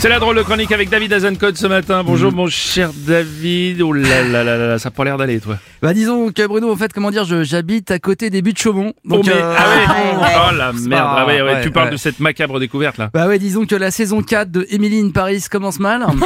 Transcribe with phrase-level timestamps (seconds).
[0.00, 2.02] C'est la drôle de chronique avec David Azencode ce matin.
[2.02, 2.06] Mm.
[2.06, 3.82] Bonjour mon cher David.
[3.82, 5.58] Oh là là là là, ça a pas l'air d'aller toi.
[5.82, 8.94] Bah disons que Bruno, en fait, comment dire, j'habite à côté des buts de Chaumont.
[9.10, 9.84] oh, mais- euh, ah ouais.
[10.52, 11.06] Oh la merde.
[11.06, 13.10] Ah ouais, ouais, tu parles de cette macabre découverte là.
[13.12, 16.06] Bah ouais, disons que la saison 4 de Emily in Paris commence mal.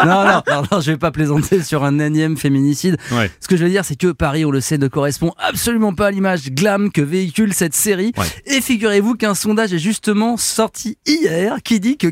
[0.00, 2.96] Euh, non, non, non, non, je vais pas plaisanter sur un énième féminicide.
[3.40, 6.06] Ce que je veux dire, c'est que Paris, on le sait, ne correspond absolument pas
[6.06, 8.12] à l'image glam que véhicule cette série.
[8.46, 12.06] Et figurez-vous qu'un sondage est justement sorti hier qui dit que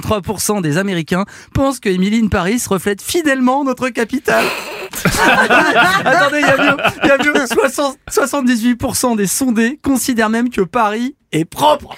[0.00, 1.24] 83% des Américains
[1.54, 4.44] pensent que Emily in Paris reflète fidèlement notre capitale.
[6.04, 7.46] Attendez, il y a mieux, y a mieux.
[7.46, 11.96] 60 78% des sondés considèrent même que Paris est propre.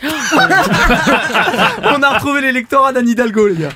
[1.83, 3.69] on a retrouvé l'électorat d'Anne Hidalgo, les gars.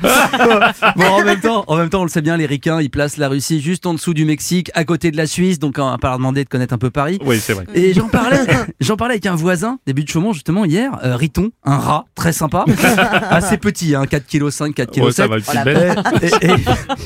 [0.96, 3.16] bon, en même temps, en même temps, on le sait bien, les ricains, ils placent
[3.16, 5.98] la Russie juste en dessous du Mexique, à côté de la Suisse, donc on va
[5.98, 7.18] pas leur demander de connaître un peu Paris.
[7.24, 7.64] Oui, c'est vrai.
[7.74, 8.40] Et j'en parlais,
[8.80, 12.04] j'en parlais avec un voisin des buts de Chaumont justement hier, euh, Riton, un rat
[12.14, 12.64] très sympa,
[13.30, 15.30] assez petit, hein, 4 kg 5, 4 kg Ouais, ça 7.
[15.30, 15.98] va, une petite bête.
[16.42, 16.54] Et, et- et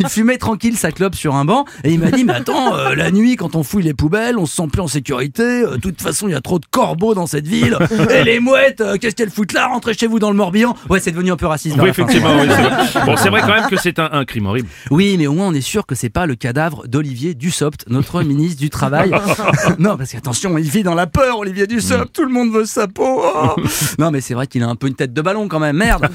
[0.00, 2.94] il fumait tranquille sa clope sur un banc et il m'a dit mais attends euh,
[2.94, 5.80] la nuit quand on fouille les poubelles on se sent plus en sécurité euh, de
[5.80, 7.76] toute façon il y a trop de corbeaux dans cette ville
[8.10, 10.76] et les mouettes euh, qu'est-ce qu'elles foutent là rentrez chez vous dans le Morbihan.
[10.90, 12.28] Ouais c'est devenu un peu raciste Oui, effectivement.
[12.40, 13.04] oui, c'est vrai.
[13.06, 14.68] Bon, c'est vrai quand même que c'est un, un crime horrible.
[14.90, 18.22] oui mais au moins on est sûr que c'est pas le cadavre d'Olivier Dussopt notre
[18.24, 19.10] ministre du travail.
[19.78, 22.12] Non parce qu'attention il vit dans la peur Olivier Dussopt.
[22.12, 23.22] Tout le monde veut sa peau.
[23.22, 23.56] Oh.
[23.98, 25.76] non mais c'est vrai qu'il a un peu une tête de ballon quand même.
[25.76, 26.08] Merde.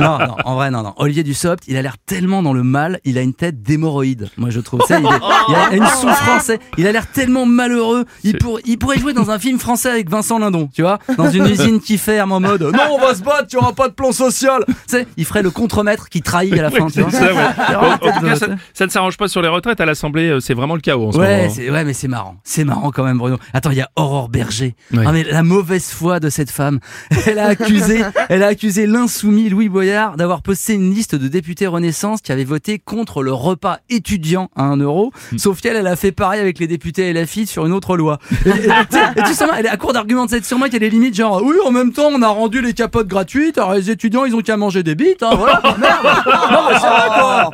[0.00, 0.92] Non non en vrai non non.
[0.96, 4.28] Olivier Dussopt il a l'air tellement dans le mal il a une tête d'hémorroïde.
[4.36, 5.08] Moi je trouve ça il, est-
[5.48, 8.04] il a une souffrance il a l'air tellement malheureux.
[8.24, 11.30] Il, pour- il pourrait jouer dans un film français avec Vincent Lindon tu vois dans
[11.30, 13.92] une usine qui ferme en mode non on va se battre tu auras pas de
[13.94, 17.00] plan social tu sais il ferait le contremaître qui trahit à la fin Oui, tu
[17.02, 17.98] vois ça, ouais.
[18.00, 19.80] Bon, cas, ça, ça ne s'arrange pas sur les retraites.
[19.80, 21.52] À l'Assemblée, euh, c'est vraiment le chaos en ce Ouais, moment.
[21.54, 22.36] c'est, ouais, mais c'est marrant.
[22.44, 23.36] C'est marrant quand même, Bruno.
[23.52, 24.74] Attends, il y a Aurore Berger.
[24.92, 25.04] Ouais.
[25.06, 26.78] Ah, mais la mauvaise foi de cette femme.
[27.26, 31.66] Elle a accusé, elle a accusé l'insoumis Louis Boyard d'avoir posté une liste de députés
[31.66, 35.12] Renaissance qui avaient voté contre le repas étudiant à 1 euro.
[35.32, 35.38] Hmm.
[35.38, 38.18] Sauf qu'elle, elle a fait pareil avec les députés LFI sur une autre loi.
[38.46, 40.82] Et, et- et tu sais, elle est à court d'arguments de cette sur moi qu'elle
[40.82, 43.90] est limite genre, oui, en même temps, on a rendu les capotes gratuites, alors les
[43.90, 45.60] étudiants, ils ont qu'à manger des bites, hein, voilà.
[45.78, 46.06] Merde.
[46.52, 47.50] Non, mais c'est vrai, quoi.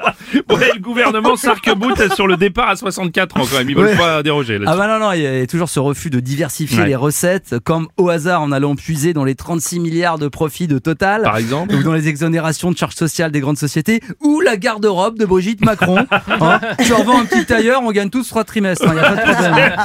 [0.56, 3.70] Ouais, le gouvernement s'arc-boute sur le départ à 64 ans quand même.
[3.70, 3.96] Ils veulent Ouais.
[3.96, 6.80] pas déroger là Ah bah non, non, il y a toujours ce refus de diversifier
[6.80, 6.86] Ouais.
[6.86, 10.78] les recettes, comme au hasard en allant puiser dans les 36 milliards de profits de
[10.78, 11.74] Total, Par exemple.
[11.74, 15.64] ou dans les exonérations de charges sociales des grandes sociétés, ou la garde-robe de Brigitte
[15.64, 16.06] Macron.
[16.40, 19.04] Hein tu revends un petit tailleur, on gagne tous trois trimestres, problème.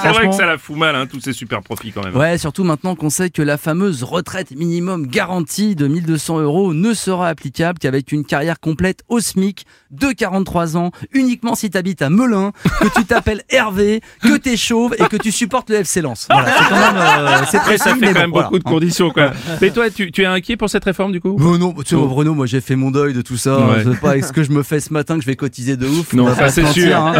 [0.01, 2.15] C'est vrai que ça la fout mal, hein, tous ces super profits quand même.
[2.15, 6.93] Ouais, surtout maintenant qu'on sait que la fameuse retraite minimum garantie de 1200 euros ne
[6.93, 12.09] sera applicable qu'avec une carrière complète au SMIC de 43 ans, uniquement si t'habites à
[12.09, 16.27] Melun, que tu t'appelles Hervé, que t'es chauve et que tu supportes le FC Lens.
[16.31, 18.47] Voilà, c'est quand même, euh, c'est Ouais, précis, ça fait mais quand bon, même voilà.
[18.47, 19.31] beaucoup de conditions quoi.
[19.61, 21.95] Mais toi, tu, tu es inquiet pour cette réforme du coup Bon, non, tu sais,
[21.95, 23.59] Bruno, moi j'ai fait mon deuil de tout ça.
[23.59, 23.83] Ouais.
[23.83, 25.87] C'est pas avec ce que je me fais ce matin que je vais cotiser de
[25.87, 26.13] ouf?
[26.13, 26.95] Non, ça, c'est sûr.
[26.97, 27.13] hein.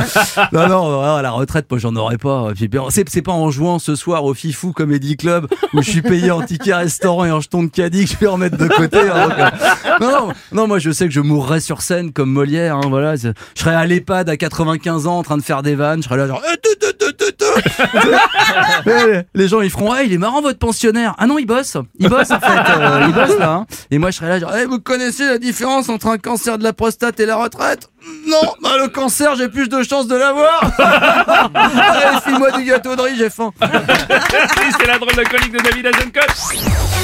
[0.53, 2.49] non, non, ouais, la retraite, moi j'en aurais pas.
[2.89, 6.41] C'est pas en jouant ce soir au Fifou Comedy Club où je suis payé en
[6.41, 8.97] ticket restaurant et en jeton de caddie que je vais remettre de côté.
[8.99, 9.49] hein, euh,
[10.01, 12.75] non, non, moi je sais que je mourrai sur scène comme Molière.
[12.77, 15.75] hein, voilà, je je serais à l'EHPAD à 95 ans en train de faire des
[15.75, 16.01] vannes.
[16.01, 16.41] Je serais là genre.
[16.43, 16.88] euh,
[19.33, 21.15] les gens ils feront ah il est marrant votre pensionnaire.
[21.17, 21.77] Ah non il bosse.
[21.99, 23.65] Il bosse en fait euh, il bosse là hein.
[23.91, 26.63] et moi je serais là genre Eh, vous connaissez la différence entre un cancer de
[26.63, 27.89] la prostate et la retraite?
[28.27, 30.71] Non bah le cancer j'ai plus de chances de l'avoir.
[31.53, 33.51] Allez file-moi du gâteau de riz j'ai faim.
[33.59, 36.98] C'est la drôle de chronique de David Azencott.